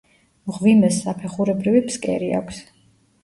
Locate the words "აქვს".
2.39-2.63